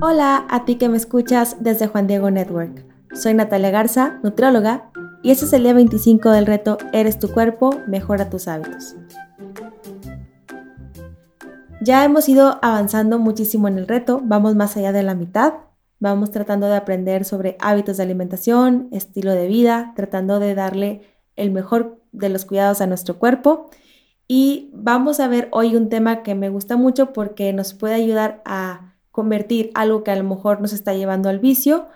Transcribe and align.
Hola 0.00 0.46
a 0.48 0.64
ti 0.64 0.76
que 0.76 0.88
me 0.88 0.96
escuchas 0.96 1.56
desde 1.60 1.86
Juan 1.86 2.06
Diego 2.06 2.30
Network. 2.30 2.84
Soy 3.14 3.34
Natalia 3.34 3.70
Garza, 3.70 4.20
nutrióloga, 4.22 4.90
y 5.22 5.30
este 5.30 5.44
es 5.44 5.52
el 5.52 5.64
día 5.64 5.74
25 5.74 6.30
del 6.30 6.46
reto 6.46 6.78
Eres 6.92 7.18
tu 7.18 7.32
cuerpo, 7.32 7.78
mejora 7.86 8.30
tus 8.30 8.48
hábitos. 8.48 8.96
Ya 11.80 12.04
hemos 12.04 12.28
ido 12.28 12.58
avanzando 12.62 13.18
muchísimo 13.18 13.68
en 13.68 13.78
el 13.78 13.88
reto, 13.88 14.20
vamos 14.24 14.54
más 14.54 14.76
allá 14.76 14.92
de 14.92 15.02
la 15.02 15.14
mitad, 15.14 15.54
vamos 15.98 16.30
tratando 16.30 16.68
de 16.68 16.76
aprender 16.76 17.24
sobre 17.24 17.56
hábitos 17.60 17.96
de 17.96 18.04
alimentación, 18.04 18.88
estilo 18.92 19.32
de 19.32 19.46
vida, 19.46 19.92
tratando 19.96 20.38
de 20.38 20.54
darle 20.54 21.02
el 21.36 21.50
mejor 21.50 22.00
de 22.12 22.28
los 22.28 22.44
cuidados 22.44 22.80
a 22.80 22.86
nuestro 22.86 23.18
cuerpo 23.18 23.70
y 24.28 24.70
vamos 24.72 25.20
a 25.20 25.28
ver 25.28 25.48
hoy 25.50 25.76
un 25.76 25.88
tema 25.88 26.22
que 26.22 26.34
me 26.34 26.48
gusta 26.48 26.76
mucho 26.76 27.12
porque 27.12 27.52
nos 27.52 27.74
puede 27.74 27.94
ayudar 27.94 28.40
a 28.44 28.91
convertir 29.12 29.70
algo 29.74 30.02
que 30.02 30.10
a 30.10 30.16
lo 30.16 30.24
mejor 30.24 30.60
nos 30.60 30.72
está 30.72 30.94
llevando 30.94 31.28
al 31.28 31.38
vicio 31.38 31.86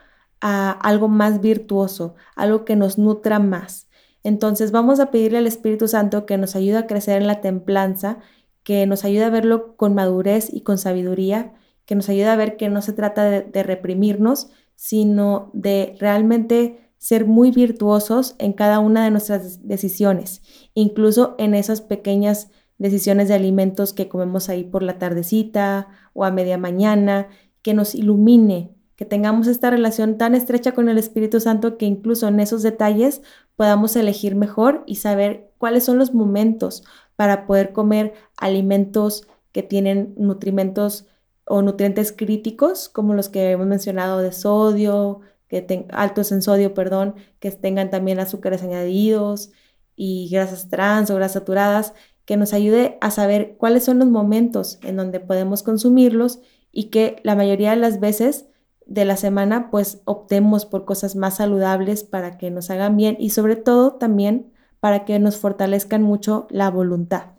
a 0.40 0.70
algo 0.70 1.08
más 1.08 1.40
virtuoso, 1.40 2.14
algo 2.36 2.64
que 2.64 2.76
nos 2.76 2.98
nutra 2.98 3.38
más. 3.38 3.88
Entonces 4.22 4.70
vamos 4.70 5.00
a 5.00 5.10
pedirle 5.10 5.38
al 5.38 5.46
Espíritu 5.46 5.88
Santo 5.88 6.26
que 6.26 6.36
nos 6.36 6.54
ayude 6.54 6.76
a 6.76 6.86
crecer 6.86 7.20
en 7.20 7.26
la 7.26 7.40
templanza, 7.40 8.18
que 8.62 8.86
nos 8.86 9.04
ayude 9.04 9.24
a 9.24 9.30
verlo 9.30 9.76
con 9.76 9.94
madurez 9.94 10.52
y 10.52 10.60
con 10.60 10.78
sabiduría, 10.78 11.54
que 11.86 11.94
nos 11.94 12.08
ayude 12.08 12.26
a 12.26 12.36
ver 12.36 12.56
que 12.56 12.68
no 12.68 12.82
se 12.82 12.92
trata 12.92 13.24
de, 13.24 13.42
de 13.42 13.62
reprimirnos, 13.62 14.50
sino 14.74 15.50
de 15.54 15.96
realmente 15.98 16.90
ser 16.98 17.26
muy 17.26 17.50
virtuosos 17.50 18.34
en 18.38 18.52
cada 18.52 18.78
una 18.80 19.04
de 19.04 19.10
nuestras 19.10 19.66
decisiones, 19.66 20.42
incluso 20.74 21.34
en 21.38 21.54
esas 21.54 21.80
pequeñas 21.80 22.50
decisiones 22.78 23.28
de 23.28 23.34
alimentos 23.34 23.92
que 23.92 24.08
comemos 24.08 24.48
ahí 24.48 24.64
por 24.64 24.82
la 24.82 24.98
tardecita 24.98 25.88
o 26.12 26.24
a 26.24 26.30
media 26.30 26.58
mañana, 26.58 27.28
que 27.62 27.74
nos 27.74 27.94
ilumine, 27.94 28.70
que 28.96 29.04
tengamos 29.04 29.46
esta 29.46 29.70
relación 29.70 30.18
tan 30.18 30.34
estrecha 30.34 30.72
con 30.72 30.88
el 30.88 30.98
Espíritu 30.98 31.40
Santo 31.40 31.76
que 31.78 31.86
incluso 31.86 32.28
en 32.28 32.40
esos 32.40 32.62
detalles 32.62 33.22
podamos 33.56 33.96
elegir 33.96 34.34
mejor 34.36 34.84
y 34.86 34.96
saber 34.96 35.50
cuáles 35.58 35.84
son 35.84 35.98
los 35.98 36.14
momentos 36.14 36.84
para 37.16 37.46
poder 37.46 37.72
comer 37.72 38.14
alimentos 38.36 39.26
que 39.52 39.62
tienen 39.62 40.14
nutrimentos 40.16 41.06
o 41.46 41.62
nutrientes 41.62 42.12
críticos, 42.12 42.88
como 42.88 43.14
los 43.14 43.28
que 43.28 43.50
hemos 43.50 43.66
mencionado 43.66 44.20
de 44.20 44.32
sodio, 44.32 45.20
que 45.48 45.62
tengan 45.62 45.88
altos 45.98 46.32
en 46.32 46.42
sodio, 46.42 46.74
perdón, 46.74 47.14
que 47.38 47.50
tengan 47.50 47.90
también 47.90 48.18
azúcares 48.18 48.62
añadidos 48.62 49.52
y 49.94 50.28
grasas 50.30 50.68
trans 50.68 51.10
o 51.10 51.14
grasas 51.14 51.34
saturadas, 51.34 51.94
que 52.26 52.36
nos 52.36 52.52
ayude 52.52 52.98
a 53.00 53.10
saber 53.10 53.56
cuáles 53.56 53.84
son 53.84 54.00
los 54.00 54.08
momentos 54.08 54.78
en 54.82 54.96
donde 54.96 55.20
podemos 55.20 55.62
consumirlos 55.62 56.40
y 56.72 56.90
que 56.90 57.20
la 57.22 57.34
mayoría 57.34 57.70
de 57.70 57.76
las 57.76 58.00
veces 58.00 58.46
de 58.84 59.04
la 59.04 59.16
semana 59.16 59.70
pues 59.70 60.02
optemos 60.04 60.66
por 60.66 60.84
cosas 60.84 61.16
más 61.16 61.36
saludables 61.36 62.04
para 62.04 62.36
que 62.36 62.50
nos 62.50 62.68
hagan 62.70 62.96
bien 62.96 63.16
y 63.18 63.30
sobre 63.30 63.56
todo 63.56 63.94
también 63.94 64.52
para 64.80 65.04
que 65.04 65.18
nos 65.18 65.38
fortalezcan 65.38 66.02
mucho 66.02 66.46
la 66.50 66.70
voluntad. 66.70 67.36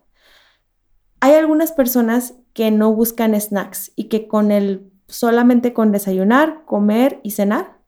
Hay 1.20 1.34
algunas 1.34 1.72
personas 1.72 2.34
que 2.52 2.70
no 2.70 2.92
buscan 2.92 3.38
snacks 3.38 3.92
y 3.94 4.04
que 4.04 4.26
con 4.26 4.50
el 4.50 4.90
solamente 5.06 5.72
con 5.72 5.92
desayunar, 5.92 6.64
comer 6.64 7.20
y 7.22 7.32
cenar 7.32 7.78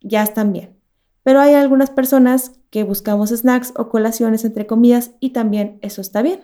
ya 0.00 0.22
están 0.22 0.52
bien. 0.52 0.77
Pero 1.22 1.40
hay 1.40 1.54
algunas 1.54 1.90
personas 1.90 2.52
que 2.70 2.84
buscamos 2.84 3.30
snacks 3.30 3.72
o 3.76 3.88
colaciones 3.88 4.44
entre 4.44 4.66
comidas 4.66 5.12
y 5.20 5.30
también 5.30 5.78
eso 5.82 6.00
está 6.00 6.22
bien. 6.22 6.40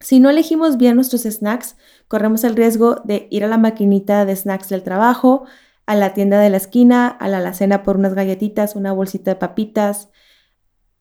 Si 0.00 0.20
no 0.20 0.28
elegimos 0.28 0.76
bien 0.76 0.96
nuestros 0.96 1.22
snacks, 1.22 1.76
corremos 2.08 2.44
el 2.44 2.56
riesgo 2.56 2.96
de 3.04 3.26
ir 3.30 3.44
a 3.44 3.48
la 3.48 3.58
maquinita 3.58 4.24
de 4.24 4.36
snacks 4.36 4.68
del 4.68 4.82
trabajo, 4.82 5.46
a 5.86 5.94
la 5.94 6.14
tienda 6.14 6.40
de 6.40 6.50
la 6.50 6.56
esquina, 6.56 7.08
a 7.08 7.28
la 7.28 7.38
alacena 7.38 7.82
por 7.82 7.96
unas 7.96 8.14
galletitas, 8.14 8.76
una 8.76 8.92
bolsita 8.92 9.30
de 9.32 9.36
papitas 9.36 10.10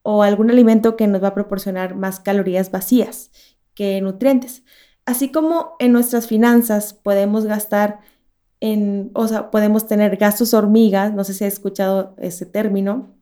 o 0.03 0.23
algún 0.23 0.51
alimento 0.51 0.95
que 0.95 1.07
nos 1.07 1.23
va 1.23 1.29
a 1.29 1.33
proporcionar 1.33 1.95
más 1.95 2.19
calorías 2.19 2.71
vacías 2.71 3.31
que 3.73 3.99
nutrientes. 4.01 4.63
Así 5.05 5.31
como 5.31 5.75
en 5.79 5.91
nuestras 5.91 6.27
finanzas 6.27 6.93
podemos 6.93 7.45
gastar 7.45 7.99
o 9.13 9.27
sea, 9.27 9.51
podemos 9.51 9.87
tener 9.87 10.15
gastos 10.15 10.53
hormigas, 10.53 11.13
no 11.13 11.25
sé 11.25 11.33
si 11.33 11.43
has 11.43 11.53
escuchado 11.53 12.15
ese 12.17 12.45
término, 12.45 13.13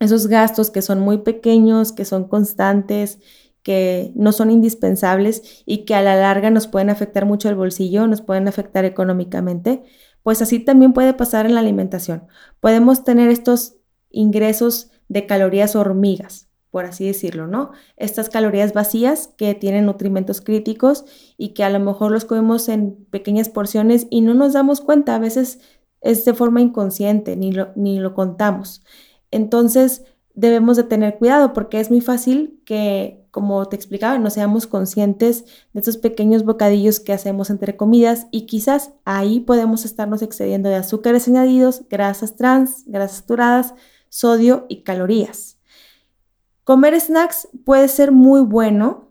esos 0.00 0.26
gastos 0.26 0.70
que 0.70 0.82
son 0.82 1.00
muy 1.00 1.18
pequeños, 1.18 1.92
que 1.92 2.04
son 2.04 2.24
constantes, 2.24 3.20
que 3.62 4.12
no 4.14 4.32
son 4.32 4.50
indispensables 4.50 5.62
y 5.64 5.86
que 5.86 5.94
a 5.94 6.02
la 6.02 6.14
larga 6.16 6.50
nos 6.50 6.66
pueden 6.66 6.90
afectar 6.90 7.24
mucho 7.24 7.48
el 7.48 7.54
bolsillo, 7.54 8.06
nos 8.06 8.20
pueden 8.20 8.48
afectar 8.48 8.84
económicamente, 8.84 9.82
pues 10.22 10.42
así 10.42 10.58
también 10.58 10.92
puede 10.92 11.14
pasar 11.14 11.46
en 11.46 11.54
la 11.54 11.60
alimentación. 11.60 12.26
Podemos 12.60 13.02
tener 13.02 13.30
estos 13.30 13.76
ingresos 14.10 14.90
de 15.08 15.26
calorías 15.26 15.74
hormigas, 15.74 16.49
por 16.70 16.84
así 16.84 17.06
decirlo, 17.06 17.46
¿no? 17.46 17.72
Estas 17.96 18.28
calorías 18.28 18.72
vacías 18.72 19.28
que 19.36 19.54
tienen 19.54 19.86
nutrimentos 19.86 20.40
críticos 20.40 21.04
y 21.36 21.48
que 21.50 21.64
a 21.64 21.70
lo 21.70 21.80
mejor 21.80 22.12
los 22.12 22.24
comemos 22.24 22.68
en 22.68 23.04
pequeñas 23.10 23.48
porciones 23.48 24.06
y 24.10 24.20
no 24.20 24.34
nos 24.34 24.52
damos 24.52 24.80
cuenta, 24.80 25.16
a 25.16 25.18
veces 25.18 25.60
es 26.00 26.24
de 26.24 26.34
forma 26.34 26.60
inconsciente, 26.60 27.36
ni 27.36 27.52
lo, 27.52 27.72
ni 27.74 27.98
lo 27.98 28.14
contamos. 28.14 28.82
Entonces 29.30 30.04
debemos 30.34 30.76
de 30.76 30.84
tener 30.84 31.18
cuidado 31.18 31.52
porque 31.52 31.80
es 31.80 31.90
muy 31.90 32.00
fácil 32.00 32.60
que, 32.64 33.26
como 33.30 33.66
te 33.66 33.76
explicaba, 33.76 34.18
no 34.18 34.30
seamos 34.30 34.66
conscientes 34.66 35.44
de 35.72 35.80
estos 35.80 35.96
pequeños 35.96 36.44
bocadillos 36.44 37.00
que 37.00 37.12
hacemos 37.12 37.50
entre 37.50 37.76
comidas 37.76 38.26
y 38.30 38.46
quizás 38.46 38.92
ahí 39.04 39.40
podemos 39.40 39.84
estarnos 39.84 40.22
excediendo 40.22 40.68
de 40.68 40.76
azúcares 40.76 41.28
añadidos, 41.28 41.82
grasas 41.88 42.36
trans, 42.36 42.84
grasas 42.86 43.18
saturadas, 43.18 43.74
sodio 44.08 44.66
y 44.68 44.82
calorías. 44.82 45.59
Comer 46.70 47.00
snacks 47.00 47.48
puede 47.64 47.88
ser 47.88 48.12
muy 48.12 48.42
bueno 48.42 49.08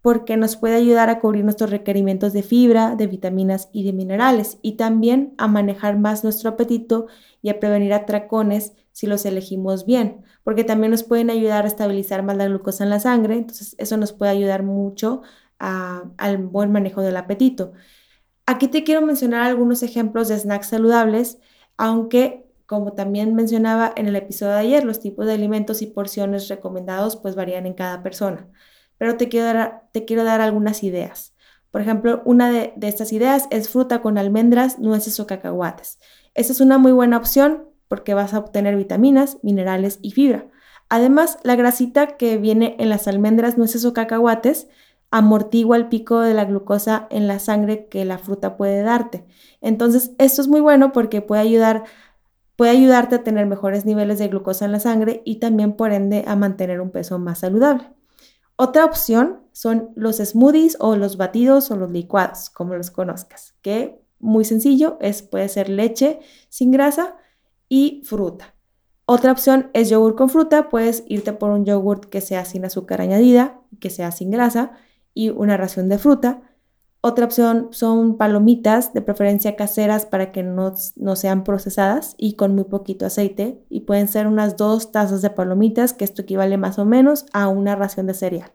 porque 0.00 0.38
nos 0.38 0.56
puede 0.56 0.76
ayudar 0.76 1.10
a 1.10 1.20
cubrir 1.20 1.44
nuestros 1.44 1.68
requerimientos 1.68 2.32
de 2.32 2.42
fibra, 2.42 2.96
de 2.96 3.06
vitaminas 3.06 3.68
y 3.70 3.84
de 3.84 3.92
minerales 3.92 4.56
y 4.62 4.78
también 4.78 5.34
a 5.36 5.46
manejar 5.46 5.98
más 5.98 6.24
nuestro 6.24 6.48
apetito 6.48 7.08
y 7.42 7.50
a 7.50 7.60
prevenir 7.60 7.92
atracones 7.92 8.72
si 8.92 9.06
los 9.06 9.26
elegimos 9.26 9.84
bien, 9.84 10.22
porque 10.42 10.64
también 10.64 10.90
nos 10.90 11.02
pueden 11.02 11.28
ayudar 11.28 11.66
a 11.66 11.68
estabilizar 11.68 12.22
más 12.22 12.38
la 12.38 12.46
glucosa 12.46 12.84
en 12.84 12.88
la 12.88 12.98
sangre, 12.98 13.36
entonces 13.36 13.74
eso 13.76 13.98
nos 13.98 14.14
puede 14.14 14.30
ayudar 14.30 14.62
mucho 14.62 15.20
al 15.58 16.38
buen 16.38 16.72
manejo 16.72 17.02
del 17.02 17.18
apetito. 17.18 17.74
Aquí 18.46 18.68
te 18.68 18.84
quiero 18.84 19.02
mencionar 19.02 19.42
algunos 19.42 19.82
ejemplos 19.82 20.28
de 20.28 20.38
snacks 20.38 20.68
saludables, 20.68 21.36
aunque 21.76 22.41
como 22.72 22.94
también 22.94 23.34
mencionaba 23.34 23.92
en 23.96 24.06
el 24.06 24.16
episodio 24.16 24.52
de 24.54 24.60
ayer, 24.60 24.82
los 24.82 24.98
tipos 24.98 25.26
de 25.26 25.34
alimentos 25.34 25.82
y 25.82 25.86
porciones 25.86 26.48
recomendados 26.48 27.16
pues 27.16 27.34
varían 27.34 27.66
en 27.66 27.74
cada 27.74 28.02
persona. 28.02 28.48
Pero 28.96 29.18
te 29.18 29.28
quiero 29.28 29.44
dar, 29.44 29.82
te 29.92 30.06
quiero 30.06 30.24
dar 30.24 30.40
algunas 30.40 30.82
ideas. 30.82 31.34
Por 31.70 31.82
ejemplo, 31.82 32.22
una 32.24 32.50
de, 32.50 32.72
estas 32.80 33.12
ideas 33.12 33.46
es 33.50 33.68
fruta 33.68 34.00
con 34.00 34.16
almendras, 34.16 34.78
nueces 34.78 35.20
o 35.20 35.26
cacahuates. 35.26 35.98
Esta 36.32 36.54
es 36.54 36.62
una 36.62 36.78
muy 36.78 36.92
buena 36.92 37.18
opción 37.18 37.68
porque 37.88 38.14
vas 38.14 38.32
a 38.32 38.38
obtener 38.38 38.74
vitaminas, 38.74 39.36
minerales 39.42 39.98
y 40.00 40.12
fibra. 40.12 40.46
Además, 40.88 41.40
la 41.42 41.56
grasita 41.56 42.16
que 42.16 42.38
viene 42.38 42.76
en 42.78 42.88
las 42.88 43.06
almendras, 43.06 43.58
nueces 43.58 43.84
o 43.84 43.92
cacahuates 43.92 44.68
amortigua 45.10 45.76
el 45.76 45.90
pico 45.90 46.20
de 46.20 46.32
la 46.32 46.46
glucosa 46.46 47.06
en 47.10 47.28
la 47.28 47.38
sangre 47.38 47.86
que 47.88 48.06
la 48.06 48.16
fruta 48.16 48.56
puede 48.56 48.80
darte. 48.80 49.26
Entonces, 49.60 50.12
esto 50.16 50.40
es 50.40 50.48
muy 50.48 50.62
bueno 50.62 50.92
porque 50.92 51.20
puede 51.20 51.42
ayudar 51.42 51.84
puede 52.62 52.78
ayudarte 52.78 53.16
a 53.16 53.24
tener 53.24 53.46
mejores 53.46 53.86
niveles 53.86 54.20
de 54.20 54.28
glucosa 54.28 54.66
en 54.66 54.70
la 54.70 54.78
sangre 54.78 55.20
y 55.24 55.40
también 55.40 55.72
por 55.72 55.92
ende 55.92 56.22
a 56.28 56.36
mantener 56.36 56.80
un 56.80 56.92
peso 56.92 57.18
más 57.18 57.40
saludable. 57.40 57.90
Otra 58.54 58.84
opción 58.84 59.40
son 59.50 59.90
los 59.96 60.18
smoothies 60.18 60.76
o 60.78 60.94
los 60.94 61.16
batidos 61.16 61.72
o 61.72 61.76
los 61.76 61.90
licuados, 61.90 62.50
como 62.50 62.76
los 62.76 62.92
conozcas, 62.92 63.56
que 63.62 64.00
muy 64.20 64.44
sencillo 64.44 64.96
es 65.00 65.22
puede 65.22 65.48
ser 65.48 65.68
leche 65.68 66.20
sin 66.50 66.70
grasa 66.70 67.16
y 67.68 68.02
fruta. 68.04 68.54
Otra 69.06 69.32
opción 69.32 69.72
es 69.72 69.90
yogur 69.90 70.14
con 70.14 70.30
fruta, 70.30 70.68
puedes 70.68 71.02
irte 71.08 71.32
por 71.32 71.50
un 71.50 71.64
yogur 71.64 72.10
que 72.10 72.20
sea 72.20 72.44
sin 72.44 72.64
azúcar 72.64 73.00
añadida, 73.00 73.60
que 73.80 73.90
sea 73.90 74.12
sin 74.12 74.30
grasa 74.30 74.70
y 75.14 75.30
una 75.30 75.56
ración 75.56 75.88
de 75.88 75.98
fruta. 75.98 76.51
Otra 77.04 77.24
opción 77.24 77.70
son 77.72 78.16
palomitas, 78.16 78.94
de 78.94 79.02
preferencia 79.02 79.56
caseras 79.56 80.06
para 80.06 80.30
que 80.30 80.44
no, 80.44 80.76
sean 81.16 81.42
procesadas 81.42 82.14
y 82.16 82.36
con 82.36 82.54
muy 82.54 82.62
poquito 82.62 83.04
aceite. 83.06 83.60
Y 83.68 83.80
pueden 83.80 84.06
ser 84.06 84.28
unas 84.28 84.56
dos 84.56 84.92
tazas 84.92 85.20
de 85.20 85.30
palomitas, 85.30 85.94
que 85.94 86.04
esto 86.04 86.22
equivale 86.22 86.58
más 86.58 86.78
o 86.78 86.84
menos 86.84 87.26
a 87.32 87.48
una 87.48 87.74
ración 87.74 88.06
de 88.06 88.14
cereal. 88.14 88.52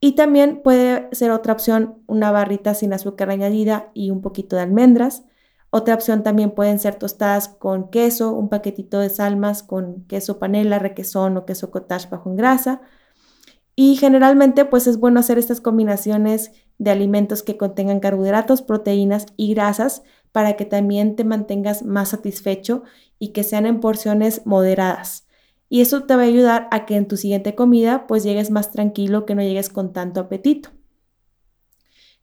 Y 0.00 0.12
también 0.12 0.62
puede 0.62 1.08
ser 1.10 1.32
otra 1.32 1.52
opción 1.52 1.96
una 2.06 2.30
barrita 2.30 2.72
sin 2.74 2.92
azúcar 2.92 3.30
añadida 3.30 3.90
y 3.94 4.12
un 4.12 4.22
poquito 4.22 4.54
de 4.54 4.62
almendras. 4.62 5.24
Otra 5.70 5.94
opción 5.94 6.22
también 6.22 6.52
pueden 6.52 6.78
ser 6.78 6.94
tostadas 6.94 7.48
con 7.48 7.90
queso, 7.90 8.32
un 8.32 8.48
paquetito 8.48 9.00
de 9.00 9.10
salmas 9.10 9.64
con 9.64 10.04
queso 10.04 10.38
panela, 10.38 10.78
requesón 10.78 11.36
o 11.36 11.46
queso 11.46 11.72
cottage 11.72 12.08
bajo 12.10 12.30
en 12.30 12.36
grasa. 12.36 12.80
Y 13.74 13.96
generalmente 13.96 14.64
pues 14.64 14.86
es 14.86 14.98
bueno 14.98 15.18
hacer 15.18 15.36
estas 15.36 15.60
combinaciones 15.60 16.52
de 16.80 16.90
alimentos 16.90 17.42
que 17.42 17.58
contengan 17.58 18.00
carbohidratos, 18.00 18.62
proteínas 18.62 19.26
y 19.36 19.52
grasas 19.52 20.02
para 20.32 20.56
que 20.56 20.64
también 20.64 21.14
te 21.14 21.24
mantengas 21.24 21.84
más 21.84 22.08
satisfecho 22.08 22.84
y 23.18 23.28
que 23.28 23.44
sean 23.44 23.66
en 23.66 23.80
porciones 23.80 24.46
moderadas. 24.46 25.26
Y 25.68 25.82
eso 25.82 26.04
te 26.04 26.16
va 26.16 26.22
a 26.22 26.24
ayudar 26.24 26.68
a 26.70 26.86
que 26.86 26.96
en 26.96 27.06
tu 27.06 27.18
siguiente 27.18 27.54
comida 27.54 28.06
pues 28.06 28.24
llegues 28.24 28.50
más 28.50 28.72
tranquilo, 28.72 29.26
que 29.26 29.34
no 29.34 29.42
llegues 29.42 29.68
con 29.68 29.92
tanto 29.92 30.20
apetito. 30.20 30.70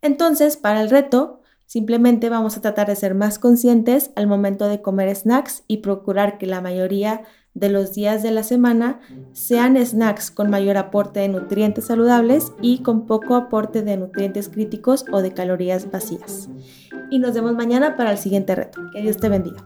Entonces, 0.01 0.57
para 0.57 0.81
el 0.81 0.89
reto, 0.89 1.41
simplemente 1.67 2.29
vamos 2.29 2.57
a 2.57 2.61
tratar 2.61 2.87
de 2.87 2.95
ser 2.95 3.13
más 3.13 3.37
conscientes 3.37 4.09
al 4.15 4.25
momento 4.25 4.67
de 4.67 4.81
comer 4.81 5.15
snacks 5.15 5.63
y 5.67 5.77
procurar 5.77 6.39
que 6.39 6.47
la 6.47 6.61
mayoría 6.61 7.21
de 7.53 7.69
los 7.69 7.93
días 7.93 8.23
de 8.23 8.31
la 8.31 8.43
semana 8.43 8.99
sean 9.33 9.83
snacks 9.83 10.31
con 10.31 10.49
mayor 10.49 10.77
aporte 10.77 11.19
de 11.19 11.27
nutrientes 11.27 11.85
saludables 11.85 12.51
y 12.61 12.79
con 12.79 13.05
poco 13.05 13.35
aporte 13.35 13.81
de 13.81 13.97
nutrientes 13.97 14.47
críticos 14.47 15.05
o 15.11 15.21
de 15.21 15.33
calorías 15.33 15.91
vacías. 15.91 16.49
Y 17.09 17.19
nos 17.19 17.33
vemos 17.33 17.53
mañana 17.53 17.95
para 17.97 18.11
el 18.11 18.17
siguiente 18.17 18.55
reto. 18.55 18.79
Que 18.93 19.01
Dios 19.01 19.17
te 19.17 19.29
bendiga. 19.29 19.63